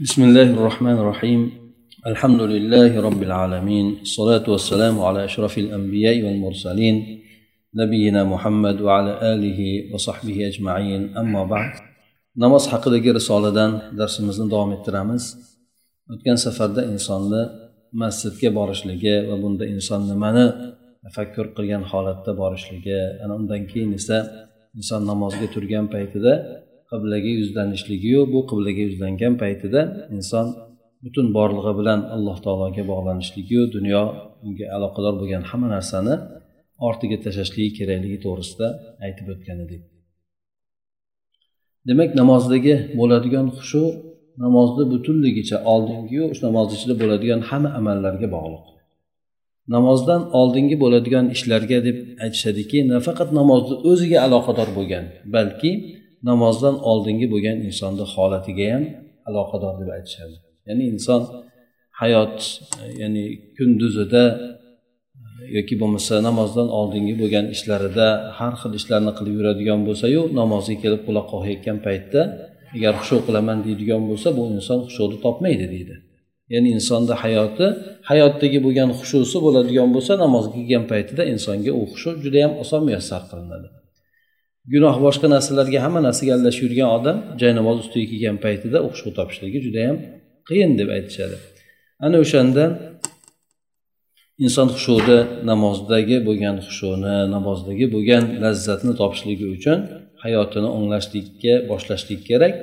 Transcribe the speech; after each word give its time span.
بسم 0.00 0.20
الله 0.28 0.48
الرحمن 0.58 0.96
الرحيم 1.02 1.40
الحمد 2.06 2.40
لله 2.52 3.00
رب 3.00 3.22
العالمين 3.22 3.86
الصلاة 4.02 4.44
والسلام 4.54 5.00
على 5.00 5.24
أشرف 5.24 5.58
الأنبياء 5.58 6.16
والمرسلين 6.24 6.96
نبينا 7.74 8.24
محمد 8.24 8.80
وعلى 8.80 9.12
آله 9.34 9.60
وصحبه 9.94 10.36
أجمعين 10.50 11.16
أما 11.16 11.44
بعد 11.44 11.72
namoz 12.36 12.64
haqidagi 12.72 13.10
risoladan 13.18 13.70
darsimizni 14.00 14.46
davom 14.52 14.70
ettiramiz 14.76 15.24
o'tgan 16.12 16.38
safarda 16.44 16.82
insonni 16.92 17.42
masjidga 18.02 18.50
borishligi 18.58 19.14
va 19.28 19.36
bunda 19.42 19.64
inson 19.74 20.02
nimani 20.10 20.46
tafakkur 21.04 21.46
qilgan 21.56 21.82
holatda 21.90 22.32
borishligi 22.42 22.98
ana 23.24 23.32
undan 23.40 23.62
keyin 23.70 23.92
esa 24.00 24.18
inson 24.78 25.02
namozga 25.10 25.46
turgan 25.54 25.86
paytida 25.94 26.32
qiblaga 26.91 27.31
yuzlanishligiyu 27.39 28.19
bu 28.33 28.39
qiblaga 28.49 28.81
yuzlangan 28.87 29.33
paytida 29.43 29.81
inson 30.15 30.47
butun 31.03 31.25
borlig'i 31.37 31.73
bilan 31.79 31.99
alloh 32.15 32.37
taologa 32.45 32.83
bog'lanishligiyu 32.91 33.63
dunyo 33.75 34.03
unga 34.45 34.65
aloqador 34.75 35.13
bo'lgan 35.21 35.43
hamma 35.49 35.67
narsani 35.75 36.13
ortiga 36.87 37.17
tashlashligi 37.25 37.71
kerakligi 37.79 38.17
to'g'risida 38.25 38.67
aytib 39.05 39.27
o'tgan 39.33 39.57
edik. 39.65 39.81
Demak 41.89 42.11
namozdagi 42.21 42.73
bo'ladigan 42.99 43.47
xushu 43.57 43.83
namozni 44.43 44.83
butunligicha 44.93 45.57
oldingiyu 45.73 46.25
shu 46.35 46.41
namozni 46.47 46.73
ichida 46.77 46.95
bo'ladigan 47.01 47.41
hamma 47.49 47.69
amallarga 47.79 48.27
bog'liq. 48.35 48.65
Namozdan 49.75 50.21
oldingi 50.39 50.75
bo'ladigan 50.83 51.25
ishlarga 51.35 51.77
deb 51.87 51.97
aytishadiki 52.23 52.77
nafaqat 52.93 53.29
namozni 53.39 53.75
o'ziga 53.89 54.17
aloqador 54.27 54.69
bo'lgan 54.77 55.05
balki 55.35 55.71
namozdan 56.29 56.75
oldingi 56.89 57.27
bo'lgan 57.33 57.57
insonni 57.67 58.05
holatiga 58.13 58.65
ham 58.73 58.83
aloqador 59.29 59.73
deb 59.81 59.89
aytishadi. 59.97 60.35
Ya'ni 60.67 60.83
inson 60.93 61.21
hayot 62.01 62.37
ya'ni 63.01 63.25
kunduzida 63.57 64.23
e, 64.35 65.45
yoki 65.57 65.75
bo'lmasa 65.81 66.13
namozdan 66.27 66.67
oldingi 66.79 67.13
bo'lgan 67.21 67.45
ishlarida 67.55 68.07
har 68.37 68.53
xil 68.61 68.71
ishlarni 68.79 69.11
qilib 69.17 69.33
yuradigan 69.39 69.79
bo'lsayu 69.87 70.21
namozga 70.39 70.75
kelib 70.83 71.01
quloq 71.07 71.25
qoqayotgan 71.33 71.77
paytda 71.87 72.21
agar 72.75 72.93
xushu 73.01 73.17
qilaman 73.27 73.57
deydigan 73.65 74.01
bo'lsa 74.09 74.27
bu 74.37 74.43
inson 74.57 74.79
xushuni 74.87 75.17
topmaydi 75.25 75.65
deydi. 75.75 75.95
Ya'ni 76.53 76.69
insonni 76.77 77.15
hayoti 77.23 77.67
hayotdagi 78.09 78.59
bo'lgan 78.65 78.89
xushusi 78.99 79.37
bo'ladigan 79.45 79.89
bo'lsa 79.95 80.13
namozga 80.23 80.51
kelgan 80.57 80.83
paytida 80.91 81.23
insonga 81.33 81.71
u 81.79 81.81
xushu 81.91 82.09
judayam 82.23 82.51
oson 82.63 82.81
muyassar 82.87 83.21
qilinadi. 83.31 83.67
Gunoh 84.73 84.95
boshqa 85.05 85.27
narsalarga 85.35 85.79
hamma 85.85 85.99
narsaga 86.07 86.31
aralashib 86.35 86.63
yurgan 86.67 86.89
odam 86.97 87.17
jaynamoz 87.41 87.77
ustiga 87.83 88.07
kelgan 88.11 88.37
paytida 88.45 88.77
u 88.87 88.89
topishligi 89.19 89.59
judayam 89.65 89.97
qiyin 90.49 90.71
deb 90.79 90.89
aytishadi. 90.97 91.37
Ana 92.05 92.17
o'shanda 92.23 92.63
inson 94.45 94.67
xushuni 94.75 95.19
namozdagi 95.51 96.17
bo'lgan 96.27 96.55
xushuni 96.67 97.15
namozdagi 97.35 97.85
bo'lgan 97.95 98.23
lazzatni 98.43 98.93
topishligi 99.01 99.45
uchun 99.55 99.79
hayotini 100.23 100.69
o'nglashlikka 100.77 101.53
boshlashlik 101.71 102.21
kerak. 102.29 102.55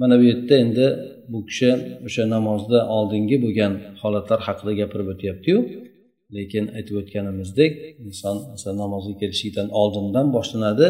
Mana 0.00 0.14
bu 0.20 0.24
yerda 0.30 0.54
endi 0.64 0.86
bu 1.32 1.38
kishi 1.48 1.70
o'sha 2.06 2.24
namozda 2.34 2.78
oldingi 2.96 3.36
bo'lgan 3.44 3.72
holatlar 4.02 4.40
haqida 4.46 4.72
gapirib 4.80 5.08
o'tyaptiyu. 5.14 5.58
Lekin 6.36 6.64
aytib 6.76 6.94
o'tganimizdek 7.00 7.72
inson 8.06 8.36
masalan 8.52 8.78
namozga 8.84 9.14
kelishlikdan 9.20 9.68
oldindan 9.80 10.26
boshlanadi. 10.36 10.88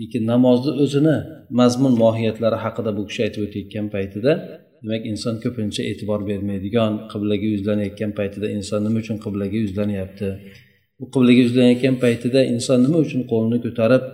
Lekin 0.00 0.22
namozni 0.32 0.72
o'zini 0.84 1.16
mazmun 1.60 1.94
mohiyatlari 2.02 2.58
haqida 2.64 2.90
bu 2.98 3.02
kishi 3.08 3.20
aytib 3.26 3.42
o'tayotgan 3.46 3.86
paytida 3.94 4.32
demak 4.82 5.02
inson 5.12 5.34
ko'pincha 5.44 5.82
e'tibor 5.90 6.20
bermaydigan 6.30 6.92
qiblaga 7.12 7.46
yuzlanayotgan 7.54 8.12
paytida 8.18 8.46
inson 8.56 8.80
nima 8.86 8.98
uchun 9.04 9.18
qiblaga 9.24 9.56
yuzlanyapti? 9.64 10.28
U 11.02 11.04
qiblaga 11.14 11.40
yuzlanayotgan 11.46 11.96
paytida 12.04 12.40
inson 12.54 12.78
nima 12.84 12.98
uchun 13.04 13.22
qo'lini 13.32 13.58
ko'tarib 13.64 14.04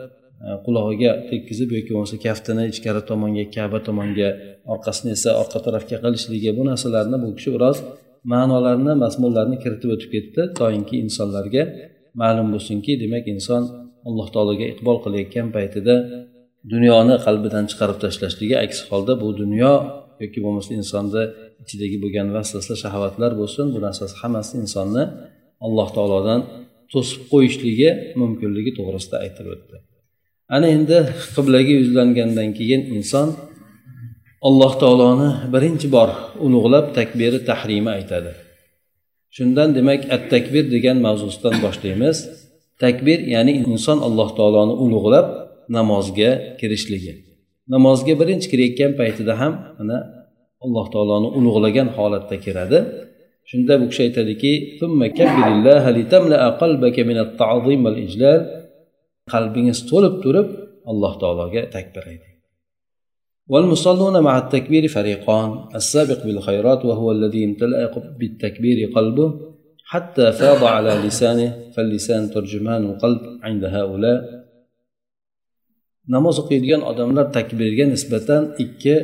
e, 0.46 0.48
qulog'iga 0.66 1.10
tekkizib 1.30 1.68
yoki 1.76 1.90
bo'lmasa 1.94 2.16
kaftini 2.26 2.64
ichkari 2.72 3.02
tomonga 3.10 3.44
kaba 3.56 3.78
tomonga 3.88 4.28
orqasini 4.74 5.10
esa 5.16 5.30
orqa 5.42 5.58
tarafga 5.66 5.96
qilishligi 6.04 6.50
bu 6.58 6.62
narsalarni 6.70 7.16
bu 7.24 7.28
kishi 7.38 7.50
biroz 7.56 7.76
ma'nolarni 8.32 8.92
mazmunlarni 9.04 9.56
kiritib 9.64 9.90
o'tib 9.94 10.10
ketdi. 10.14 10.40
Doimki 10.60 10.94
insonlarga 11.04 11.62
ma'lum 12.20 12.48
bo'lsinki 12.54 12.92
demak 13.02 13.24
inson 13.34 13.62
alloh 14.08 14.28
taologa 14.34 14.66
iqbol 14.72 14.96
qilayotgan 15.04 15.46
paytida 15.56 15.94
dunyoni 16.72 17.14
qalbidan 17.26 17.64
chiqarib 17.70 17.98
tashlashligi 18.04 18.56
aks 18.64 18.78
holda 18.90 19.12
bu 19.22 19.28
dunyo 19.42 19.72
yoki 20.22 20.38
bo'lmasa 20.44 20.70
insonni 20.80 21.22
ichidagi 21.62 21.96
bo'lgan 22.04 22.28
vasvasa 22.36 22.74
shahovatlar 22.82 23.32
bo'lsin 23.40 23.66
bu 23.74 23.78
narsasi 23.86 24.14
hammasi 24.22 24.52
insonni 24.64 25.04
alloh 25.66 25.88
taolodan 25.96 26.40
to'sib 26.92 27.22
qo'yishligi 27.32 27.90
mumkinligi 28.20 28.72
to'g'risida 28.78 29.16
aytib 29.24 29.46
o'tdi. 29.54 29.76
Ana 30.56 30.68
endi 30.76 30.98
qiblaga 31.34 31.72
yuzlangandan 31.80 32.48
keyin 32.58 32.82
inson 32.96 33.28
alloh 34.48 34.72
taoloni 34.82 35.30
birinchi 35.54 35.88
bor 35.96 36.10
ulug'lab 36.46 36.86
takbiri 36.98 37.38
tahrimi 37.48 37.90
aytadi. 37.98 38.32
Shundan 39.36 39.68
demak 39.78 40.00
at 40.14 40.22
takbir 40.34 40.64
degan 40.74 40.96
mavzusidan 41.06 41.56
boshlaymiz. 41.64 42.16
takbir 42.83 43.19
ya'ni 43.35 43.51
inson 43.61 43.97
alloh 44.07 44.29
taoloni 44.37 44.73
ulug'lab 44.83 45.25
namozga 45.77 46.31
kirishligi 46.59 47.13
namozga 47.73 48.13
birinchi 48.21 48.47
kirayotgan 48.51 48.91
paytida 48.99 49.33
ham 49.41 49.53
mana 49.77 49.97
alloh 50.65 50.85
taoloni 50.93 51.29
ulug'lagan 51.37 51.87
holatda 51.97 52.35
kiradi 52.45 52.79
shunda 53.49 53.73
bu 53.81 53.85
kishi 53.89 54.01
aytadiki 54.07 54.51
qalbingiz 59.31 59.79
to'lib 59.89 60.15
turib 60.23 60.47
alloh 60.91 61.13
taologa 61.21 61.61
takbir 61.75 62.05
ayting 62.11 62.33
والمصلون 63.51 64.15
مع 64.27 64.37
التكبير 64.37 64.87
فريقان 64.87 65.49
السابق 65.75 66.19
بالخيرات 66.25 66.85
وهو 66.85 67.11
الذي 67.11 67.45
امتلأ 67.45 67.91
بالتكبير 68.19 68.77
قلبه 68.95 69.46
حتى 69.93 70.31
فاض 70.31 70.61
على 70.63 70.91
لسانه 71.05 71.49
فاللسان 71.73 72.23
ترجمان 72.35 72.81
القلب 72.89 73.21
عند 73.43 73.63
هؤلاء 73.75 74.43
namoz 76.13 76.35
o'qiydigan 76.41 76.81
odamlar 76.91 77.25
takbirga 77.37 77.85
nisbatan 77.93 78.41
ikki 78.63 78.95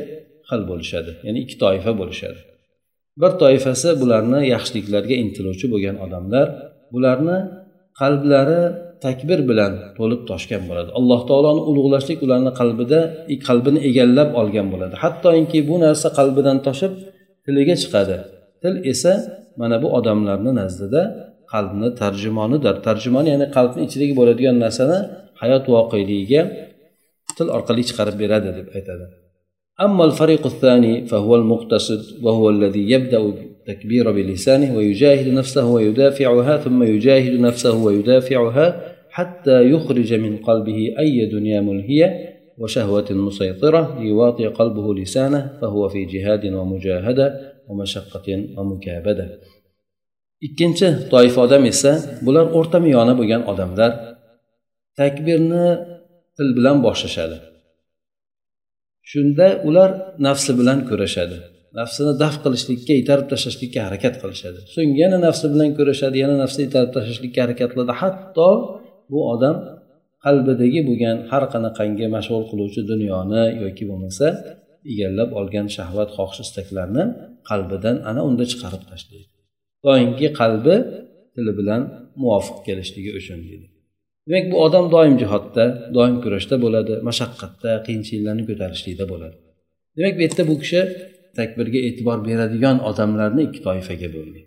xil 0.48 0.62
bo'lishadi 0.70 1.12
ya'ni 1.26 1.38
ikki 1.44 1.56
toifa 1.64 1.92
bo'lishadi 2.00 2.40
bir 3.20 3.32
toifasi 3.42 3.88
bularni 4.02 4.40
yaxshiliklarga 4.54 5.14
intiluvchi 5.24 5.66
bo'lgan 5.72 5.96
odamlar 6.04 6.46
bularni 6.94 7.38
qalblari 8.00 8.62
takbir 9.04 9.38
bilan 9.50 9.72
to'lib 9.98 10.20
toshgan 10.30 10.62
bo'ladi 10.68 10.90
alloh 10.98 11.20
taoloni 11.30 11.62
ulug'lashlik 11.70 12.18
ularni 12.26 12.52
qalbida 12.60 13.00
qalbini 13.48 13.80
egallab 13.88 14.28
olgan 14.40 14.66
bo'ladi 14.72 14.94
hattoki 15.04 15.58
bu 15.68 15.76
narsa 15.84 16.08
qalbidan 16.18 16.56
toshib 16.66 16.92
tiliga 17.44 17.74
chiqadi 17.82 18.16
til 18.62 18.74
esa 18.92 19.12
mana 19.59 19.75
bu 19.83 19.87
odamlarni 19.97 20.51
nazdida 20.61 21.01
qalbni 21.53 21.89
tarjimonidir 22.01 22.75
tarjimoni 22.87 23.29
ya'ni 23.33 23.47
qalbni 23.57 23.81
ichidagi 23.87 24.13
bo'ladigan 24.19 24.55
narsani 24.65 24.97
hayot 25.41 25.65
voqeligiga 25.75 26.41
til 27.37 27.47
orqali 27.57 27.83
chiqarib 27.89 28.15
beradi 28.23 28.49
deb 28.57 28.67
aytadi. 28.77 29.07
أما 29.85 30.05
الفريق 30.05 30.45
الثاني 30.45 31.05
فهو 31.05 31.35
المقتصد 31.35 32.01
وهو 32.23 32.49
الذي 32.49 32.91
يبدأ 32.91 33.19
التكبير 33.19 34.11
بلسانه 34.11 34.77
ويجاهد 34.77 35.27
نفسه 35.33 35.65
ويدافعها 35.75 36.57
ثم 36.57 36.83
يجاهد 36.83 37.39
نفسه 37.39 37.83
ويدافعها 37.85 38.81
حتى 39.09 39.69
يخرج 39.73 40.13
من 40.13 40.37
قلبه 40.37 40.93
أي 40.99 41.25
دنيا 41.25 41.61
ملهية 41.61 42.07
وشهوة 42.57 43.05
مسيطرة 43.11 43.99
ليواطئ 43.99 44.47
قلبه 44.47 44.95
لسانه 44.95 45.57
فهو 45.61 45.89
في 45.89 46.05
جهاد 46.05 46.53
ومجاهدة 46.53 47.54
ikkinchi 50.47 50.87
toifa 51.13 51.39
odam 51.47 51.63
esa 51.71 51.91
bular 52.25 52.45
o'rta 52.57 52.77
miyona 52.85 53.13
bo'lgan 53.19 53.41
odamlar. 53.51 53.91
Takbirni 54.99 55.67
til 56.37 56.49
bilan 56.57 56.77
boshlashadi. 56.85 57.37
Shunda 59.11 59.47
ular 59.67 59.89
nafsi 60.27 60.51
bilan 60.59 60.79
kurashadi. 60.89 61.37
Nafsini 61.79 62.13
daf 62.23 62.35
qilishlikka 62.43 62.93
itarib 63.01 63.27
tashlashlikka 63.33 63.79
harakat 63.87 64.15
qilishadi. 64.21 64.59
So'ng 64.75 64.91
yana 65.01 65.17
nafsi 65.27 65.45
bilan 65.53 65.69
kurashadi 65.77 66.17
yana 66.23 66.35
nafsini 66.43 66.63
itarib 66.69 66.91
tashlashlikka 66.97 67.39
harakat 67.45 67.69
qiladi 67.73 67.93
hatto 68.01 68.49
bu 69.11 69.19
odam 69.33 69.55
qalbidagi 70.25 70.81
bo'lgan 70.89 71.17
har 71.31 71.43
qanaqangi 71.53 72.05
mashg'ul 72.15 72.43
qiluvchi 72.51 72.81
dunyoni 72.91 73.43
yoki 73.63 73.83
bo'lmasa 73.89 74.27
egallab 74.91 75.29
olgan 75.39 75.67
shahvat 75.77 76.09
xohish 76.17 76.39
istaklarni 76.45 77.03
qalbidan 77.49 77.95
ana 78.09 78.21
unda 78.29 78.43
chiqarib 78.51 78.83
tashlaydi. 78.91 79.29
Doimgi 79.85 80.27
qalbi 80.39 80.75
tili 81.35 81.51
bilan 81.59 81.81
muvofiq 82.21 82.57
kelishligi 82.67 83.11
uchun 83.19 83.39
deydi. 83.47 83.67
Demak 84.27 84.45
bu 84.51 84.57
odam 84.65 84.85
doim 84.95 85.15
jihodda 85.21 85.65
doim 85.97 86.15
kurashda 86.23 86.55
bo'ladi 86.63 86.93
mashaqqatda 87.09 87.71
qiyinchiliklarni 87.85 88.43
ko'tarishlikda 88.49 89.05
bo'ladi. 89.11 89.35
Demak 89.97 90.13
bu 90.17 90.21
yerda 90.25 90.43
bu 90.49 90.55
kishi 90.61 90.81
takbirga 91.39 91.79
e'tibor 91.87 92.17
beradigan 92.27 92.77
odamlarni 92.89 93.41
ikki 93.47 93.59
toifaga 93.67 94.09
bo'ldi. 94.15 94.39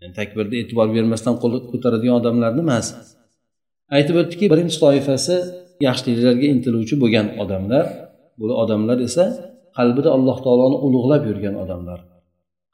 Yani 0.00 0.12
takbirda 0.20 0.54
e'tibor 0.62 0.88
bermasdan 0.96 1.34
qo'l 1.42 1.52
ko'taradigan 1.72 2.14
odamlarni 2.20 2.62
emas. 2.66 2.86
Aytib 3.96 4.16
o'tdiki 4.20 4.46
birinchi 4.52 4.76
toifasi 4.84 5.36
yaxshiliklarga 5.86 6.46
intiluvchi 6.54 6.94
bo'lgan 7.02 7.26
odamlar. 7.42 7.84
Bu 8.38 8.44
odamlar 8.62 8.98
esa 9.08 9.24
qalbida 9.78 10.10
alloh 10.16 10.36
taoloni 10.46 10.78
ulug'lab 10.86 11.22
yurgan 11.30 11.54
odamlar. 11.64 11.98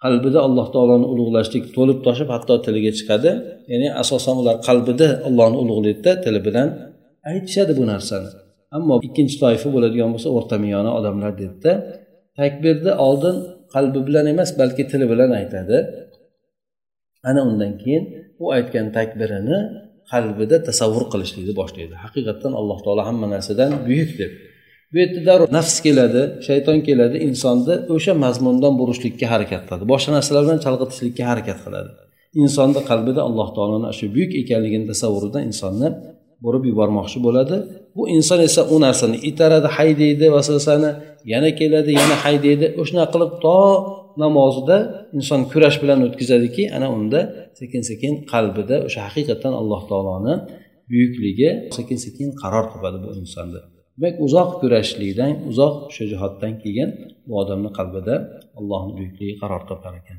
Qalbida 0.02 0.38
alloh 0.46 0.66
taoloni 0.74 1.06
ulug'lashlik 1.12 1.64
to'lib 1.76 1.98
toshib 2.06 2.28
hatto 2.34 2.54
tiliga 2.66 2.92
chiqadi. 2.98 3.30
Ya'ni 3.72 3.88
asosan 4.02 4.34
ular 4.42 4.56
qalbida 4.68 5.08
ollohni 5.28 5.58
ulug'laydida 5.62 6.12
tili 6.24 6.40
bilan 6.46 6.68
aytishadi 7.30 7.72
bu 7.78 7.84
narsani. 7.92 8.30
Ammo 8.76 8.94
ikkinchi 9.06 9.36
toifa 9.42 9.68
bo'ladigan 9.74 10.10
bo'lsa 10.14 10.28
o'rtamiyona 10.36 10.90
odamlar 10.98 11.32
dedida 11.42 11.72
takbirni 12.40 12.92
oldin 13.06 13.36
qalbi 13.74 14.00
bilan 14.08 14.24
emas 14.32 14.50
balki 14.60 14.82
tili 14.90 15.06
bilan 15.12 15.30
aytadi. 15.40 15.76
Ana 17.28 17.40
undan 17.50 17.72
keyin 17.82 18.04
u 18.42 18.44
aytgan 18.56 18.86
takbirini 18.96 19.58
qalbida 20.12 20.56
tasavvur 20.68 21.04
qilishlikni 21.12 21.54
boshlaydi. 21.60 21.94
Haqiqatdan 22.04 22.52
alloh 22.60 22.78
taolo 22.84 23.02
hamma 23.08 23.26
narsadan 23.34 23.70
buyuk 23.88 24.10
deb 24.20 24.32
bu 24.92 24.96
yerda 25.02 25.20
darrov 25.28 25.46
nafs 25.58 25.76
keladi 25.86 26.22
shayton 26.48 26.78
keladi 26.88 27.16
insonni 27.28 27.74
o'sha 27.94 28.12
mazmundan 28.24 28.72
burishlikka 28.80 29.26
harakat 29.32 29.62
qiladi. 29.66 29.84
Boshqa 29.92 30.10
narsalar 30.16 30.42
bilan 30.46 30.58
chalg'itishlikka 30.64 31.22
harakat 31.30 31.58
qiladi. 31.64 31.90
Insonni 32.42 32.80
qalbida 32.90 33.20
alloh 33.28 33.48
taoloni 33.56 33.88
shu 33.98 34.04
buyuk 34.14 34.32
ekanligini 34.42 34.86
tasavvuridan 34.92 35.42
insonni 35.50 35.88
burib 36.44 36.64
yubormoqchi 36.70 37.18
bo'ladi. 37.26 37.56
Bu 37.96 38.02
inson 38.16 38.40
esa 38.48 38.62
u 38.74 38.76
narsani 38.86 39.16
itaradi 39.30 39.68
haydaydi 39.76 40.26
vasvasani 40.36 40.90
yana 41.32 41.50
keladi 41.60 41.90
yana 42.00 42.16
haydaydi 42.24 42.66
o'shanaqa 42.80 43.10
qilib 43.14 43.32
to 43.44 43.58
namozida 44.22 44.76
inson 45.18 45.40
kurash 45.52 45.76
bilan 45.82 45.98
o'tkazadiki 46.06 46.62
ana 46.76 46.88
unda 46.96 47.20
sekin 47.60 47.82
sekin 47.90 48.12
qalbida 48.32 48.76
o'sha 48.86 49.00
haqiqatdan 49.08 49.52
alloh 49.60 49.80
taoloni 49.90 50.34
buyukligi 50.90 51.48
sekin 51.76 51.98
sekin 52.06 52.28
qaror 52.42 52.64
topadi 52.72 52.98
bu 53.04 53.10
insonda. 53.22 53.60
Demak 53.96 54.14
uzoq 54.26 54.50
kurashishlikdan 54.60 55.32
uzoq 55.50 55.74
o'sha 55.88 56.04
jihatdan 56.12 56.52
keyin 56.62 56.88
bu 57.26 57.32
odamni 57.42 57.70
qalbida 57.78 58.14
allohni 58.58 58.92
buyukligi 58.98 59.34
qaror 59.42 59.62
topar 59.70 59.94
ekan. 60.00 60.18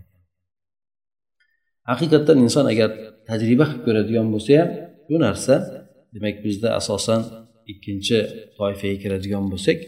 Haqiqatdan 1.89 2.37
inson 2.45 2.65
agar 2.73 2.89
tajriba 3.29 3.65
qilib 3.69 3.83
ko'radigan 3.87 4.27
bo'lsa 4.33 4.51
ham 4.59 4.69
bu 5.09 5.15
narsa 5.25 5.55
demak 6.13 6.35
bizda 6.45 6.69
asosan 6.79 7.21
ikkinchi 7.71 8.17
toifaga 8.57 8.97
kiradigan 9.03 9.45
bo'lsak 9.51 9.79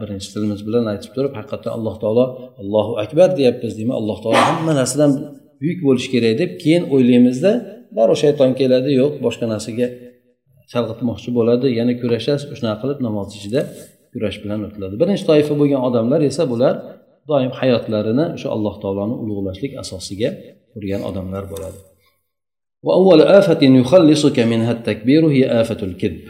birinchi 0.00 0.28
tilimiz 0.32 0.60
bilan 0.66 0.84
aytib 0.92 1.10
turib 1.16 1.32
haqiqatdan 1.38 1.72
alloh 1.76 1.94
taolo 2.02 2.24
allohu 2.62 2.92
akbar 3.04 3.28
deyapmiz 3.38 3.72
demak 3.80 3.96
alloh 4.00 4.18
taolo 4.22 4.40
hamma 4.50 4.72
narsadan 4.80 5.12
buyuk 5.60 5.80
bo'lishi 5.86 6.08
kerak 6.14 6.34
deb 6.42 6.50
keyin 6.62 6.82
o'ylaymizda 6.94 7.52
darrov 7.96 8.18
shayton 8.24 8.50
keladi 8.60 8.90
yo'q 9.00 9.12
boshqa 9.26 9.46
narsaga 9.52 9.86
chalg'itmoqchi 10.71 11.29
bo'ladi 11.37 11.67
yana 11.79 11.93
kurashasiz 12.01 12.45
shunaqa 12.59 12.79
qilib 12.81 12.99
namoz 13.07 13.27
ichida 13.37 13.61
kurash 14.13 14.37
bilan 14.43 14.59
o'tiladi 14.67 14.95
birinchi 15.01 15.23
toifa 15.29 15.53
bo'lgan 15.61 15.81
odamlar 15.87 16.19
esa 16.29 16.43
bular 16.51 16.73
doim 17.31 17.51
hayotlarini 17.59 18.25
o'sha 18.35 18.49
alloh 18.55 18.75
taoloni 18.83 19.15
ulug'lashlik 19.23 19.71
asosiga 19.83 20.29
qurgan 20.73 21.01
odamlar 21.09 21.45
bo'ladi 21.53 21.79
وأول 22.83 23.21
آفة 23.21 23.61
يخلصك 23.63 24.39
منها 24.39 24.71
التكبير 24.71 25.27
هي 25.27 25.61
آفة 25.61 25.83
الكذب 25.83 26.21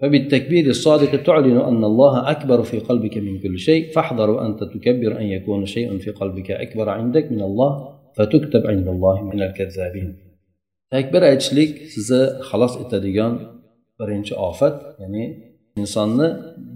فبالتكبير 0.00 0.66
الصادق 0.66 1.22
تعلن 1.22 1.56
أن 1.56 1.84
الله 1.84 2.30
أكبر 2.30 2.62
في 2.62 2.78
قلبك 2.78 3.16
من 3.16 3.38
كل 3.38 3.58
شيء 3.58 3.92
فاحذر 3.92 4.46
أنت 4.46 4.64
تكبر 4.64 5.18
أن 5.20 5.26
يكون 5.36 5.66
شيء 5.66 5.98
في 5.98 6.10
قلبك 6.10 6.50
أكبر 6.50 6.88
عندك 6.88 7.32
من 7.32 7.42
الله 7.42 7.88
فتكتب 8.16 8.66
عند 8.66 8.88
الله 8.88 9.24
من 9.24 9.42
الكذابين 9.42 10.23
takbir 10.95 11.21
aytishlik 11.31 11.71
sizni 11.93 12.21
xalos 12.49 12.73
etadigan 12.83 13.33
birinchi 13.99 14.33
ofat 14.49 14.75
ya'ni 15.01 15.25
insonni 15.81 16.27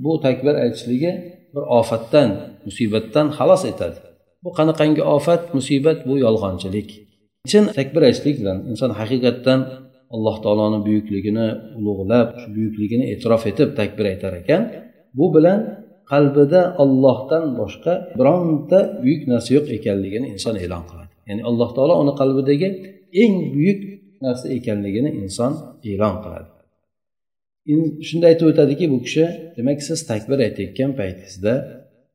bu 0.04 0.14
takbir 0.26 0.56
aytishligi 0.64 1.12
bir 1.54 1.64
ofatdan 1.80 2.30
musibatdan 2.66 3.28
xalos 3.38 3.64
etadi. 3.72 4.00
Bu 4.44 4.50
qanaqangi 4.58 5.04
ofat? 5.18 5.42
Musibat 5.58 6.00
bu 6.08 6.14
yolg'onchilik. 6.26 6.90
Chin 7.52 7.64
takbir 7.78 8.02
aytishlik 8.08 8.36
bilan 8.42 8.58
inson 8.72 8.92
haqiqatdan 9.00 9.60
alloh 10.16 10.36
taoloni 10.44 10.80
buyukligini 10.88 11.48
ulug'lab 11.78 12.28
shu 12.42 12.48
buyukligini 12.58 13.06
e'tirof 13.14 13.44
etib 13.52 13.70
takbir 13.80 14.06
aytar 14.12 14.34
ekan. 14.42 14.62
Bu 15.18 15.26
bilan 15.36 15.60
qalbida 16.12 16.62
ollohdan 16.84 17.46
boshqa 17.60 17.94
bironta 18.20 18.80
buyuk 19.04 19.22
narsa 19.32 19.50
yo'q 19.58 19.66
ekanligini 19.78 20.28
inson 20.36 20.56
e'lon 20.64 20.84
qiladi. 20.90 21.12
Ya'ni 21.30 21.42
alloh 21.50 21.70
taolo 21.76 21.94
uni 22.04 22.14
qalbidagi 22.22 22.68
eng 23.24 23.34
buyuk 23.56 23.80
narsa 24.26 24.46
ekanligini 24.58 25.10
inson 25.24 25.52
e'lon 25.92 26.16
qiladi. 26.24 26.50
Shunda 28.08 28.26
aytib 28.32 28.48
o'tadiki 28.52 28.86
bu 28.94 28.98
kishi 29.06 29.26
demak 29.58 29.80
siz 29.88 30.00
takbir 30.12 30.38
aytayotgan 30.48 30.92
paytingizda 31.00 31.54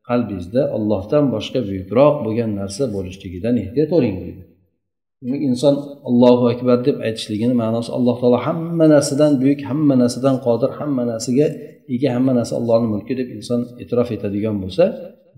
qalbingizda 0.08 0.62
ollohdan 0.76 1.24
boshqa 1.34 1.60
buyukroq 1.68 2.14
bo'lgan 2.24 2.50
narsa 2.60 2.82
bo'lishligidan 2.94 3.54
ehtiyot 3.62 3.90
bo'ling 3.94 4.16
deydi. 4.22 4.42
Demak 5.22 5.42
inson 5.50 5.74
allohu 6.08 6.44
akbar 6.52 6.78
deb 6.88 6.96
aytishligini 7.06 7.54
ma'nosi 7.62 7.90
alloh 7.96 8.16
taolo 8.20 8.38
hamma 8.46 8.86
narsadan 8.94 9.32
buyuk 9.42 9.60
hamma 9.70 9.94
narsadan 10.02 10.36
qodir 10.46 10.70
hamma 10.78 11.02
narsaga 11.12 11.46
ega 11.94 12.08
hamma 12.16 12.32
narsa 12.38 12.52
allohni 12.60 12.88
mulki 12.94 13.14
deb 13.20 13.28
inson 13.36 13.60
e'tirof 13.82 14.08
etadigan 14.16 14.56
bo'lsa 14.62 14.84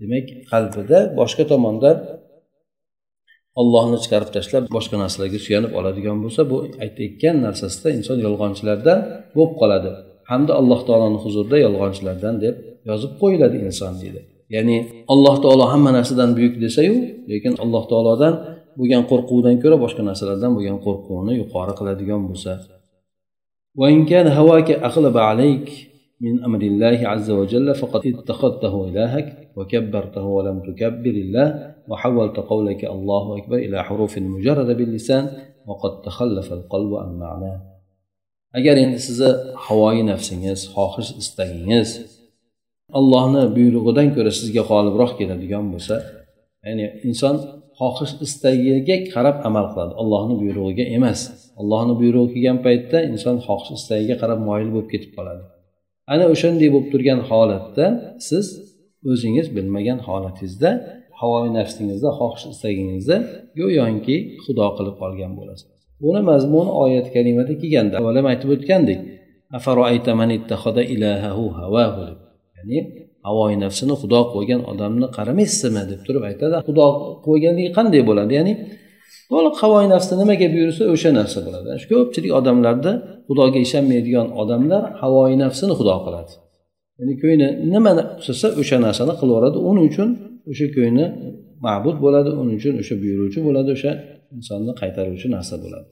demak 0.01 0.25
qalbida 0.51 0.99
boshqa 1.19 1.43
tomondan 1.51 1.95
ollohni 3.61 3.97
chiqarib 4.03 4.29
tashlab 4.35 4.63
boshqa 4.75 4.95
narsalarga 5.03 5.39
suyanib 5.45 5.71
oladigan 5.79 6.17
bo'lsa 6.23 6.41
bu 6.51 6.57
aytayotgan 6.83 7.35
narsasida 7.45 7.87
inson 7.97 8.17
yolg'onchilardan 8.25 8.99
bo'lib 9.35 9.53
qoladi. 9.61 9.91
Hamda 10.31 10.53
alloh 10.61 10.79
taoloni 10.87 11.19
huzurida 11.25 11.57
yolg'onchilardan 11.65 12.35
deb 12.43 12.55
yozib 12.89 13.11
qo'yiladi 13.21 13.57
inson 13.67 13.93
deydi. 14.01 14.21
Ya'ni 14.55 14.77
alloh 15.13 15.35
taolo 15.43 15.65
hamma 15.73 15.91
narsadan 15.97 16.29
buyuk 16.37 16.55
desayu 16.65 16.95
lekin 17.31 17.53
alloh 17.63 17.83
taolodan 17.91 18.33
bo'lgan 18.79 19.03
qo'rquvdan 19.11 19.55
ko'ra 19.63 19.77
boshqa 19.83 20.01
narsalardan 20.09 20.51
bo'lgan 20.57 20.77
qo'rquvni 20.85 21.33
yuqori 21.41 21.73
qiladigan 21.79 22.21
bo'lsa. 22.29 22.51
من 26.24 26.44
أمر 26.44 26.62
الله 26.62 27.08
عز 27.08 27.30
وجل 27.30 27.74
فقد 27.74 28.06
اتخذته 28.06 28.88
إلهك 28.88 29.26
وكبرته 29.56 30.24
ولم 30.24 30.60
تكبر 30.68 31.14
الله 31.24 31.74
وحولت 31.88 32.36
قولك 32.36 32.84
الله 32.84 33.38
أكبر 33.38 33.56
إلى 33.56 33.84
حروف 33.84 34.18
مجردة 34.18 34.72
باللسان 34.74 35.24
وقد 35.66 36.02
تخلف 36.02 36.52
القلب 36.52 36.94
عن 36.94 37.18
معناه 37.18 37.72
agar 38.58 38.76
endi 38.84 38.98
sizni 39.06 39.30
havoyi 39.66 40.02
nafsingiz 40.10 40.60
xohish 40.74 41.10
istagingiz 41.22 41.90
allohni 42.98 43.42
buyrug'idan 43.56 44.08
ko'ra 44.16 44.32
sizga 44.40 44.62
g'olibroq 44.70 45.12
keladigan 45.18 45.64
bo'lsa 45.72 45.96
ya'ni 46.66 46.86
inson 47.08 47.36
xohish 47.80 48.12
istagiga 48.26 48.96
qarab 49.14 49.36
amal 49.48 49.66
qiladi 49.72 49.94
allohni 50.02 50.34
buyrug'iga 50.42 50.84
emas 50.96 51.20
allohni 51.60 51.94
buyrug'i 52.00 52.30
kelgan 52.34 52.58
paytda 52.66 52.98
inson 53.12 53.36
xohish 53.46 53.70
istagiga 53.78 54.14
qarab 54.22 54.38
moyil 54.48 54.68
bo'lib 54.74 54.88
ketib 54.92 55.10
qoladi 55.16 55.42
Ana 56.13 56.25
o'shanday 56.33 56.69
bo'lib 56.73 56.89
turgan 56.93 57.19
holatda 57.29 57.85
siz 58.29 58.45
o'zingiz 59.11 59.47
bilmagan 59.55 59.99
holatingizda 60.07 60.69
havoyi 61.19 61.49
nafsingizda 61.59 62.09
xohish 62.19 62.45
istagingizda 62.53 63.17
go'yoki 63.59 64.15
xudo 64.43 64.67
qilib 64.77 64.95
qolgan 65.01 65.31
bo'lasiz. 65.39 65.67
Buni 66.03 66.21
mazmuni 66.31 66.71
oyat 66.83 67.07
kalimada 67.15 67.53
kelganda 67.61 67.95
avval 67.99 68.15
ham 68.19 68.27
aytib 68.31 68.49
o'tgandik. 68.55 68.99
Ya'ni 72.57 72.79
havoyi 73.27 73.57
nafsini 73.65 73.95
xudo 74.01 74.21
qo'ygan 74.33 74.61
odamni 74.71 75.07
qaramaysizmi 75.17 75.83
deb 75.91 76.01
turib 76.07 76.23
aytadi. 76.29 76.55
Xudo 76.67 76.87
qo'yganligi 77.27 77.69
qanday 77.77 78.01
bo'ladi? 78.09 78.31
Ya'ni 78.39 78.53
to'liq 79.31 79.55
havoyi 79.61 79.87
nafsni 79.93 80.15
nimaga 80.21 80.47
buyursa 80.55 80.83
o'sha 80.93 81.09
narsa 81.19 81.39
bo'ladi. 81.45 81.67
Shu 81.81 81.87
ko'pchilik 81.93 82.31
odamlarda 82.39 82.91
xudoga 83.27 83.59
ishonmaydigan 83.65 84.27
odamlar 84.41 84.83
havoyi 85.01 85.35
nafsini 85.43 85.73
xudo 85.79 85.95
qiladi. 86.05 86.33
Ya'ni 86.99 87.13
ko'ngli 87.21 87.47
nimani 87.73 88.03
istasa 88.21 88.47
o'sha 88.61 88.77
narsani 88.85 89.13
qilaveradi 89.21 89.57
uning 89.69 89.85
uchun 89.91 90.09
o'sha 90.51 90.67
ko'ngli 90.75 91.05
ma'bud 91.65 91.97
bo'ladi 92.05 92.29
uning 92.41 92.55
uchun 92.59 92.73
o'sha 92.81 92.95
buyuruvchi 93.03 93.39
bo'ladi 93.47 93.69
o'sha 93.77 93.91
insonni 94.35 94.73
qaytaruvchi 94.81 95.27
narsa 95.35 95.55
bo'ladi. 95.63 95.89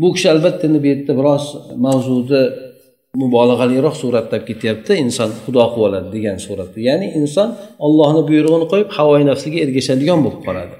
Bu 0.00 0.08
kishi 0.14 0.28
albatta 0.34 0.62
endi 0.68 0.78
bu 0.84 0.86
yerda 0.92 1.12
biroz 1.20 1.44
mavzuni 1.86 2.42
mubolag'aliroq 3.22 3.94
suratda 4.02 4.34
olib 4.36 4.46
ketyapti. 4.50 4.92
Inson 5.04 5.30
xudo 5.44 5.64
qilib 5.72 5.86
oladi 5.88 6.08
degan 6.16 6.38
suratda. 6.46 6.78
Ya'ni 6.88 7.06
inson 7.20 7.48
ollohni 7.86 8.22
buyrug'ini 8.30 8.66
qo'yib 8.72 8.90
havoyi 8.98 9.24
nafsiga 9.30 9.58
ergashadigan 9.64 10.18
bo'lib 10.24 10.42
qoladi. 10.48 10.76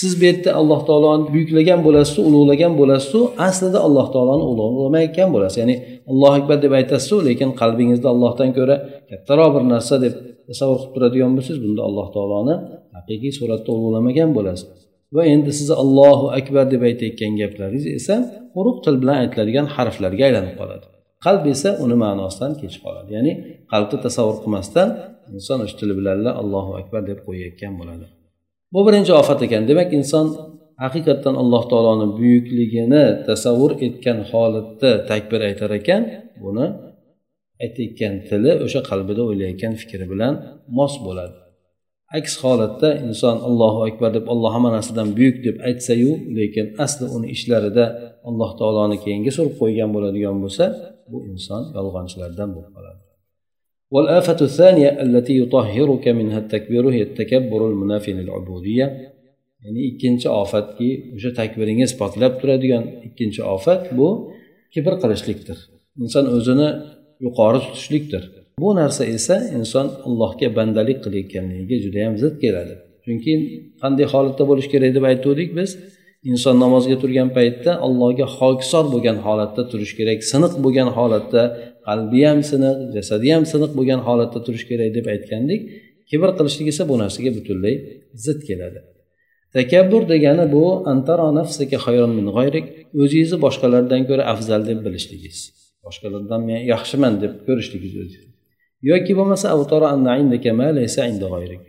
Siz 0.00 0.12
bu 0.20 0.24
yerda 0.28 0.50
alloh 0.60 0.80
taoloni 0.88 1.24
buyuklagan 1.34 1.80
bo'lasizu 1.86 2.20
ulug'lagan 2.28 2.72
bo'lasizu 2.80 3.20
aslida 3.48 3.78
alloh 3.86 4.06
taoloni 4.14 4.44
ulug'lamayotgan 4.52 5.28
bo'lasiz. 5.34 5.58
Ya'ni 5.62 5.76
allohu 6.10 6.34
akbar 6.40 6.56
deb 6.64 6.72
aytasizu 6.80 7.16
lekin 7.28 7.50
qalbingizda 7.60 8.08
allohdan 8.14 8.50
ko'ra 8.58 8.76
kattaroq 9.10 9.50
bir 9.56 9.64
narsa 9.74 9.94
deb 10.04 10.14
tasavvur 10.48 10.78
qilib 10.80 10.92
turadigan 10.94 11.30
bo'lsangiz 11.36 11.60
bunda 11.64 11.82
alloh 11.88 12.06
taoloni 12.16 12.54
haqiqiy 12.96 13.32
suratda 13.38 13.70
ulug'lamagan 13.76 14.30
bo'lasiz. 14.36 14.66
Va 15.16 15.22
endi 15.34 15.50
sizni 15.58 15.74
allohu 15.84 16.26
akbar 16.38 16.64
deb 16.74 16.82
aytayotgan 16.88 17.32
gaplaringiz 17.42 17.86
esa 17.98 18.14
quruq 18.54 18.76
til 18.84 18.94
bilan 19.02 19.16
aytiladigan 19.22 19.66
harflarga 19.76 20.22
aylanib 20.28 20.54
qoladi. 20.60 20.86
Qalb 21.24 21.42
esa 21.54 21.70
uni 21.84 21.96
ma'nosidan 22.04 22.52
kechib 22.60 22.80
qoladi. 22.86 23.08
Ya'ni 23.16 23.32
qalbni 23.72 23.98
tasavvur 24.06 24.36
qilmasdan 24.44 24.88
inson 25.36 25.58
o'sha 25.64 25.76
tili 25.80 25.94
bilan 26.00 26.18
allohu 26.42 26.70
akbar 26.80 27.00
deb 27.10 27.18
qo'yayotgan 27.26 27.74
bo'ladi. 27.80 28.06
Bu 28.72 28.80
birinchi 28.86 29.12
ofat 29.20 29.40
ekan. 29.46 29.62
Demak 29.70 29.90
inson 29.98 30.26
haqiqatdan 30.84 31.34
alloh 31.42 31.62
taoloni 31.70 32.06
buyukligini 32.18 33.04
tasavvur 33.28 33.72
etgan 33.86 34.18
holatda 34.30 34.90
takbir 35.10 35.40
aytar 35.48 35.70
ekan 35.80 36.02
buni 36.42 36.66
aytayotgan 37.64 38.14
tili 38.28 38.52
o'sha 38.64 38.80
qalbida 38.90 39.22
o'ylayotgan 39.28 39.72
fikri 39.80 40.06
bilan 40.12 40.34
mos 40.78 40.94
bo'ladi. 41.06 41.38
Aks 42.18 42.34
holatda 42.42 42.88
inson 43.06 43.36
allohu 43.48 43.80
akbar 43.88 44.10
deb 44.16 44.26
alloh 44.32 44.50
hamma 44.56 44.70
narsadan 44.76 45.08
buyuk 45.18 45.36
deb 45.46 45.56
aytsayu 45.68 46.12
lekin 46.38 46.66
asli 46.84 47.06
uni 47.16 47.26
ishlarida 47.36 47.84
alloh 48.28 48.50
taoloni 48.60 48.96
keyinga 49.04 49.32
surib 49.36 49.54
qo'ygan 49.60 49.90
bo'ladigan 49.94 50.36
bo'lsa 50.44 50.64
bu 51.10 51.18
inson 51.32 51.62
yolg'onchilardan 51.76 52.48
bo'lib 52.56 52.72
qoladi. 52.76 53.07
والآفة 53.93 54.39
الثانية 54.41 54.89
التي 55.05 55.33
يطهرك 55.41 56.07
منها 56.07 56.39
التكبير 56.43 56.89
هي 56.89 57.01
التكبر 57.01 57.61
المنافي 57.69 58.13
للعبودية 58.13 59.13
ya'ni 59.65 59.81
ikkinchi 59.89 60.27
ofatki 60.41 60.89
o'sha 61.15 61.31
takbiringiz 61.39 61.91
poklab 62.01 62.33
turadigan 62.41 62.83
ikkinchi 63.07 63.41
ofat 63.55 63.81
bu 63.97 64.07
kibr 64.73 64.93
qilishlikdir 65.03 65.57
inson 66.03 66.25
o'zini 66.37 66.69
yuqori 67.25 67.59
tutishlikdir 67.65 68.23
bu 68.61 68.69
narsa 68.79 69.03
esa 69.17 69.35
inson 69.59 69.87
allohga 70.07 70.47
bandalik 70.57 70.97
qilayotganligiga 71.05 71.77
judayam 71.85 72.13
zid 72.23 72.35
keladi 72.43 72.75
chunki 73.05 73.33
qanday 73.81 74.05
holatda 74.13 74.43
bo'lishi 74.49 74.69
kerak 74.73 74.91
deb 74.97 75.05
aytgandik 75.11 75.49
biz 75.59 75.69
inson 76.30 76.56
namozga 76.64 76.96
turgan 77.02 77.28
paytda 77.36 77.72
allohga 77.86 78.26
hokisor 78.38 78.84
bo'lgan 78.94 79.18
holatda 79.26 79.62
turish 79.70 79.92
kerak 79.98 80.18
siniq 80.32 80.52
bo'lgan 80.64 80.88
holatda 80.96 81.42
qalbi 81.88 82.20
ham 82.28 82.40
siniq 82.50 82.76
jasadi 82.96 83.28
ham 83.34 83.44
siniq 83.52 83.72
bo'lgan 83.78 84.00
holatda 84.06 84.38
turish 84.46 84.64
kerak 84.70 84.90
deb 84.96 85.06
aytgandik. 85.14 85.60
Kibr 86.10 86.30
qilishlik 86.38 86.68
esa 86.72 86.82
bu 86.90 86.94
narsaga 87.02 87.30
butunlay 87.38 87.74
zid 88.24 88.40
keladi. 88.48 88.80
Takabbur 89.56 90.02
degani 90.12 90.44
bu 90.54 90.64
antara 90.92 91.26
nafsaka 91.38 91.76
min 92.18 92.26
g'ayrik 92.36 92.66
o'zingizni 93.02 93.38
boshqalardan 93.46 94.02
ko'ra 94.08 94.24
afzal 94.32 94.60
deb 94.70 94.78
bilishligingiz 94.86 95.38
boshqalardan 95.86 96.40
men 96.48 96.60
yaxshiman 96.72 97.14
deb 97.22 97.32
ko'rishligingiz 97.46 98.12
yoki 98.82 99.12
bo'lmasa 99.18 99.46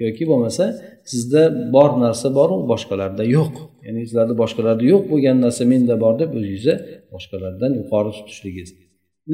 yoki 0.05 0.23
bo'lmasa 0.31 0.65
sizda 1.11 1.41
bor 1.75 1.91
narsa 2.03 2.27
boru 2.39 2.55
boshqalarda 2.71 3.23
yo'q. 3.35 3.53
Ya'ni 3.85 3.99
sizlarda 4.07 4.35
boshqalarda 4.43 4.83
yo'q 4.91 5.03
bo'lgan 5.11 5.37
narsa 5.45 5.63
menda 5.73 5.95
bor 6.03 6.13
deb 6.21 6.29
o'zingizni 6.37 6.75
boshqalardan 7.13 7.71
yuqori 7.79 8.11
tutishligingiz. 8.17 8.69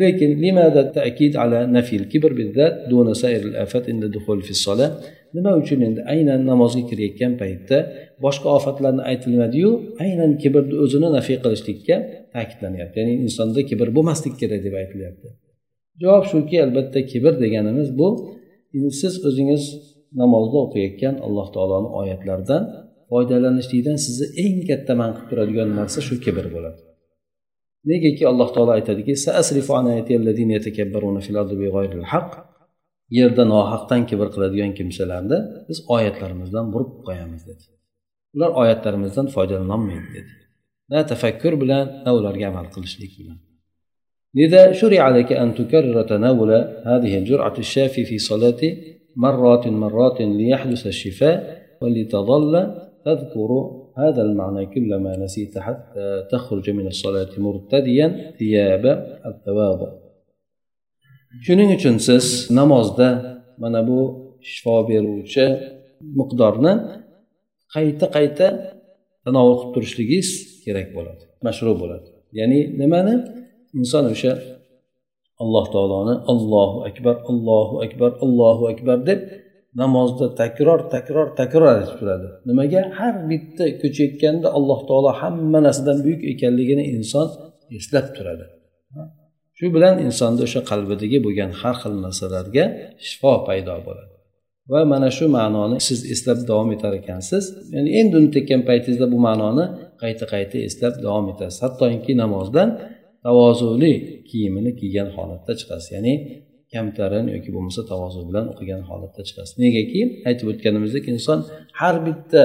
Lekin 0.01 0.31
ta'kid 0.97 1.33
ala 1.43 1.59
nafil. 1.77 2.03
Kibr 2.11 2.31
afat 3.63 3.83
inda 3.91 4.07
dukhul 4.15 4.39
fi 4.47 4.53
nima 5.35 5.51
uchun 5.61 5.79
endi 5.87 6.01
aynan 6.13 6.41
namozga 6.51 6.83
kirayotgan 6.89 7.33
paytda 7.41 7.77
boshqa 8.25 8.47
ofatlarni 8.57 9.03
aytilmadiyu 9.11 9.71
aynan 10.03 10.31
kibrni 10.41 10.75
o'zini 10.83 11.09
nafiy 11.17 11.37
qilishlikka 11.43 11.95
ta'kidlanyapti. 12.35 12.95
Ya'ni 13.01 13.13
insonda 13.25 13.61
kibr 13.69 13.87
bo'lmaslik 13.97 14.33
kerak 14.41 14.61
deb 14.67 14.75
aytilyapti. 14.81 15.27
Javob 16.03 16.23
shuki 16.31 16.57
albatta 16.65 16.99
kibr 17.11 17.33
deganimiz 17.43 17.89
bu. 17.99 18.07
Siz 19.01 19.13
o'zingiz 19.27 19.63
namozda 20.21 20.57
o'qiyotgan 20.65 21.15
alloh 21.25 21.47
taoloni 21.55 21.89
oyatlaridan 21.99 22.63
foydalanishlikdan 23.11 23.97
sizni 24.05 24.27
eng 24.45 24.57
katta 24.69 24.93
man 25.01 25.11
qilib 25.15 25.27
turadigan 25.29 25.69
narsa 25.79 25.99
shu 26.07 26.15
kibr 26.25 26.45
bo'ladi. 26.55 26.81
Negaki 27.91 28.23
alloh 28.31 28.49
taolo 28.55 28.71
aytadiki 28.77 29.13
yerda 33.17 33.43
nohaqdan 33.53 34.01
kibr 34.09 34.27
qiladigan 34.35 34.71
kimsalarni 34.77 35.39
biz 35.69 35.77
oyatlarimizdan 35.95 36.65
burib 36.73 36.91
qo'yamiz 37.07 37.41
dedi. 37.49 37.65
Ular 38.35 38.51
oyatlarimizdan 38.61 39.27
foydalanolmaydi 39.35 40.09
dedi. 40.17 40.33
Na 40.91 40.99
tafakkur 41.11 41.53
bilan 41.61 41.85
na 42.05 42.11
ularga 42.17 42.45
amal 42.51 42.67
qilishlik 42.75 43.11
bilan. 43.19 43.37
لذا 44.35 44.71
شرع 44.71 45.09
لك 45.09 45.31
أن 45.33 45.55
تكرر 45.55 46.01
تناول 46.01 46.51
هذه 46.85 47.17
الجرعة 47.17 47.57
الشافي 47.57 48.05
في 48.05 48.17
صلاة 48.17 48.61
مرات 49.15 49.67
مرات 49.67 50.21
ليحدث 50.21 50.87
الشفاء 50.87 51.65
ولتظل 51.81 52.53
تذكر 53.05 53.51
هذا 53.97 54.21
المعنى 54.21 54.65
كلما 54.65 55.17
نسيت 55.17 55.57
حتى 55.57 56.27
تخرج 56.31 56.69
من 56.69 56.87
الصلاة 56.87 57.29
مرتديا 57.37 58.33
ثياب 58.39 58.85
التواضع 59.25 59.91
shuning 61.45 61.69
uchun 61.75 61.97
siz 62.07 62.25
namozda 62.59 63.07
mana 63.57 63.81
bu 63.87 63.99
shifo 64.51 64.75
beruvchi 64.89 65.45
miqdorni 66.19 66.73
qayta 67.75 68.07
qayta 68.15 68.47
tanovul 69.25 69.55
qilib 69.59 69.71
turishligingiz 69.75 70.29
kerak 70.65 70.87
bo'ladi 70.97 71.23
mashru 71.47 71.71
bo'ladi 71.81 72.09
ya'ni 72.39 72.59
nimani 72.81 73.13
inson 73.79 74.05
o'sha 74.13 74.33
alloh 75.43 75.65
taoloni 75.73 76.13
allohu 76.31 76.77
akbar 76.89 77.15
allohu 77.31 77.75
akbar 77.85 78.11
allohu 78.25 78.63
akbar 78.73 78.97
deb 79.09 79.19
namozda 79.81 80.25
takror 80.41 80.79
takror 80.95 81.27
takror 81.39 81.67
aytib 81.75 81.95
turadi 81.99 82.27
nimaga 82.49 82.81
har 82.97 83.13
bitta 83.31 83.65
ko'chayotganda 83.81 84.47
alloh 84.57 84.79
taolo 84.89 85.09
hamma 85.21 85.59
narsadan 85.67 85.97
buyuk 86.05 86.21
ekanligini 86.33 86.83
inson 86.95 87.27
eslab 87.77 88.05
turadi 88.17 88.45
shu 89.57 89.65
bilan 89.75 89.95
insonni 90.05 90.41
o'sha 90.47 90.61
qalbidagi 90.71 91.17
bo'lgan 91.25 91.51
har 91.61 91.75
xil 91.81 91.93
narsalarga 92.05 92.65
shifo 93.07 93.33
paydo 93.47 93.75
bo'ladi. 93.87 94.13
Va 94.71 94.81
mana 94.91 95.09
shu 95.17 95.25
ma'noni 95.37 95.77
siz 95.87 95.99
eslab 96.13 96.39
davom 96.49 96.69
etar 96.75 96.93
ekansiz 97.01 97.43
ya'ni 97.75 97.89
endi 97.99 98.13
unutayotgan 98.21 98.61
paytingizda 98.69 99.07
bu 99.13 99.17
ma'noni 99.27 99.65
qayta 100.01 100.25
qayta 100.33 100.57
eslab 100.67 100.93
davom 101.05 101.25
etasiz. 101.33 101.57
Hattoki 101.65 102.13
namozdan 102.23 102.69
tavozuli 103.25 103.93
kiyimini 104.29 104.71
kiygan 104.79 105.09
holatda 105.15 105.53
chiqasiz. 105.59 105.89
Ya'ni 105.95 106.13
kamtarin 106.73 107.25
yoki 107.35 107.49
bo'lmasa 107.55 107.81
tavozu 107.91 108.19
bilan 108.29 108.45
o'qigan 108.53 108.81
holatda 108.89 109.21
chiqasiz. 109.27 109.53
Negaki 109.65 110.01
aytib 110.29 110.47
o'tganimizdek 110.51 111.05
inson 111.13 111.39
har 111.79 111.95
bitta 112.07 112.43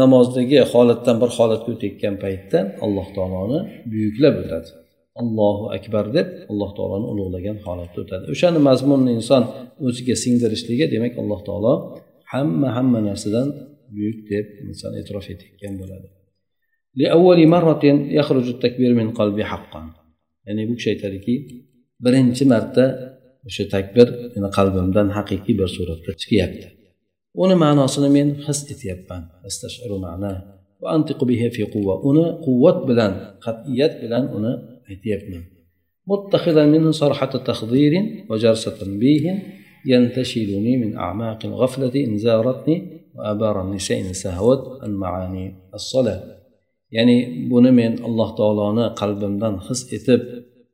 namozdagi 0.00 0.58
holatdan 0.72 1.16
bir 1.22 1.30
holatga 1.38 1.70
o'tayotgan 1.74 2.14
paytda 2.24 2.58
alloh 2.84 3.06
taoloni 3.16 3.58
buyuklab 3.92 4.34
o'tadi 4.42 4.70
allohu 5.20 5.64
akbar 5.76 6.04
deb 6.16 6.28
alloh 6.50 6.70
taoloni 6.78 7.06
ulug'lagan 7.12 7.56
holatda 7.66 7.98
o'tadi. 8.04 8.24
O'shani 8.34 8.60
mazmunni 8.68 9.10
inson 9.18 9.42
o'ziga 9.86 10.14
singdirishligi 10.24 10.86
demak 10.94 11.14
alloh 11.22 11.40
taolo 11.48 11.74
hamma 12.32 12.68
hamma 12.76 12.98
narsadan 13.08 13.48
buyuk 13.94 14.18
deb 14.32 14.46
inson 14.68 14.92
e'tirof 15.00 15.26
etayotgan 15.34 15.74
bo'ladi. 15.80 16.08
ya'ni 20.47 20.63
bu 20.69 20.73
kishi 20.77 20.89
aytadiki 20.93 21.35
birinchi 22.05 22.43
marta 22.53 22.85
o'sha 23.47 23.63
takbir 23.75 24.07
qalbimdan 24.57 25.07
haqiqiy 25.17 25.55
bir 25.59 25.69
suratda 25.77 26.11
chiqyapti 26.21 26.67
uni 27.43 27.55
ma'nosini 27.63 28.09
men 28.17 28.27
his 28.45 28.59
etyapman 28.73 29.23
uni 32.09 32.25
quvvat 32.45 32.77
bilan 32.89 33.13
qat'iyat 33.45 33.93
bilan 34.03 34.23
uni 34.37 34.53
aytyapman 34.91 35.45
متخذا 36.07 36.65
منه 36.65 36.91
صرحة 36.91 37.33
تخضير 37.49 37.93
وجرس 38.29 38.65
تنبيه 38.79 39.25
ينتشلني 39.85 40.77
من 40.77 40.97
أعماق 40.97 41.45
الغفلة 41.45 41.95
إن 41.95 42.17
زارتني 42.17 42.75
وأبار 43.15 43.55
النساء 43.61 43.99
إن 44.01 44.13
سهوت 44.13 44.83
عن 44.83 44.91
معاني 45.03 45.55
الصلاة 45.73 46.21
ya'ni 46.96 47.16
buni 47.50 47.70
men 47.80 47.92
alloh 48.06 48.30
taoloni 48.38 48.86
qalbimdan 49.00 49.54
his 49.66 49.80
etib 49.96 50.22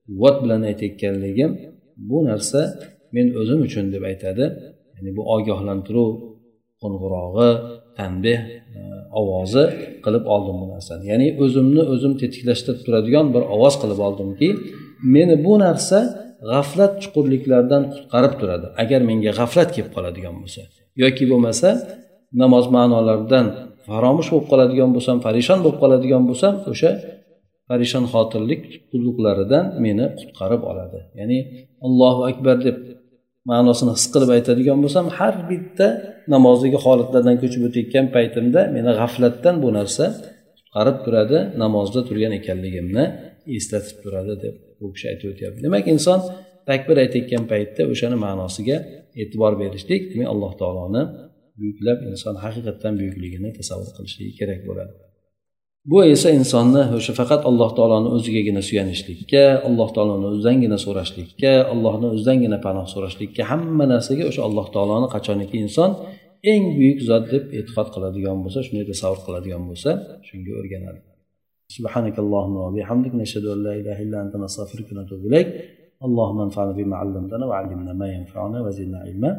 quvvat 0.07 0.37
bilan 0.43 0.61
aytayotganligim 0.71 1.51
bu 2.09 2.19
narsa 2.29 2.61
men 3.15 3.27
o'zim 3.41 3.61
uchun 3.67 3.85
deb 3.95 4.03
aytadi. 4.11 4.45
Ya'ni 4.97 5.11
bu 5.17 5.23
ogohlantiruv 5.35 6.11
qo'ng'irog'i 6.83 7.51
tanbeh 7.99 8.41
e, 8.79 8.81
ovozi 9.21 9.65
qilib 10.05 10.25
oldim 10.35 10.57
bu 10.63 10.67
narsani. 10.75 11.03
Ya'ni 11.13 11.29
o'zimni 11.45 11.83
o'zim 11.95 12.13
tetiklashtirib 12.21 12.81
turadigan 12.87 13.27
bir 13.35 13.43
ovoz 13.55 13.75
qilib 13.83 14.01
oldimki 14.07 14.49
meni 15.15 15.37
bu 15.47 15.55
narsa 15.65 15.99
g'aflat 16.51 16.93
chuqurliklaridan 17.03 17.83
qutqarib 17.93 18.35
turadi. 18.41 18.67
Agar 18.83 19.01
menga 19.11 19.33
g'aflat 19.39 19.69
kelib 19.75 19.91
qoladigan 19.97 20.35
bo'lsa 20.43 20.63
yoki 21.03 21.25
bo'lmasa 21.33 21.69
namoz 22.43 22.67
ma'nolaridan 22.77 23.47
faromush 23.87 24.29
bo'lib 24.33 24.47
qoladigan 24.53 24.91
bo'lsam 24.97 25.17
parishon 25.27 25.59
bo'lib 25.65 25.79
qoladigan 25.83 26.23
bo'lsam 26.29 26.55
o'sha 26.73 26.91
parishon 27.71 28.05
xotirlik 28.13 28.63
qulluqlaridan 28.91 29.65
meni 29.85 30.07
qutqarib 30.19 30.63
oladi. 30.71 30.99
Ya'ni 31.21 31.39
allohu 31.87 32.23
akbar 32.31 32.57
deb 32.69 32.79
ma'nosini 33.51 33.93
his 33.97 34.07
qilib 34.15 34.31
aytadigan 34.37 34.79
bo'lsam 34.85 35.07
har 35.19 35.35
bitta 35.51 35.87
namozdagi 36.35 36.79
holatlardan 36.85 37.37
ko'chib 37.43 37.63
o'tayotgan 37.69 38.07
paytimda 38.17 38.61
meni 38.77 38.91
g'aflatdan 39.01 39.55
bu 39.65 39.69
narsa 39.79 40.05
qutqarib 40.57 40.97
turadi 41.05 41.39
namozda 41.63 42.01
turgan 42.09 42.33
ekanligimni 42.41 43.05
eslatib 43.57 43.97
turadi 44.05 44.35
deb 44.45 44.55
bu 44.81 44.87
kishi 44.95 45.07
aytib 45.13 45.29
o'tyapti. 45.33 45.59
Demak 45.67 45.85
inson 45.95 46.19
takbir 46.71 46.97
aytayotgan 47.05 47.45
paytda 47.53 47.83
o'shani 47.93 48.17
ma'nosiga 48.27 48.77
e'tibor 49.23 49.53
berishlik 49.63 50.03
demak 50.13 50.29
alloh 50.35 50.53
taoloni 50.61 51.03
buyuklab 51.60 52.00
inson 52.10 52.36
haqiqatdan 52.44 52.94
buyukligini 53.02 53.50
tasavvur 53.60 53.92
qilishligi 53.98 54.34
kerak 54.40 54.62
bo'ladi 54.70 54.94
bu 55.92 55.98
esa 56.14 56.30
insonni 56.40 56.84
o'sha 56.98 57.14
faqat 57.20 57.42
alloh 57.50 57.70
taoloni 57.78 58.10
o'zigagina 58.16 58.62
suyanishlikka 58.70 59.44
alloh 59.68 59.90
taoloni 59.96 60.26
o'zidangina 60.32 60.78
so'rashlikka 60.86 61.54
allohni 61.74 62.08
o'zidangina 62.14 62.58
panoh 62.66 62.86
so'rashlikka 62.94 63.42
hamma 63.52 63.86
narsaga 63.94 64.24
o'sha 64.32 64.42
alloh 64.48 64.66
taoloni 64.76 65.08
qachoniki 65.16 65.56
inson 65.66 65.92
eng 66.54 66.64
buyuk 66.78 67.00
zot 67.10 67.24
deb 67.34 67.44
e'tiqod 67.60 67.88
qiladigan 67.96 68.38
bo'lsa 68.44 68.60
shunday 68.66 68.86
tasavvur 68.92 69.20
qiladigan 69.28 69.64
bo'lsa 69.70 69.92
shunga 70.28 70.54
o'rganadi 70.62 71.02
سبحانك 71.78 72.16
اللهم 72.24 72.56
وبحمدك 72.66 73.14
نشهد 73.22 73.46
ان 73.54 73.60
لا 73.68 73.74
اله 73.80 73.98
الا 74.06 74.18
انت 74.24 74.34
نستغفرك 74.44 74.88
ونتوب 74.92 75.22
اليك 75.30 75.50
اللهم 76.08 76.40
انفعنا 76.48 76.72
بما 76.80 76.96
علمتنا 77.02 77.46
وعلمنا 77.46 77.94
ما 78.02 78.08
ينفعنا 78.16 78.58
وزدنا 78.66 78.98
علما 79.06 79.32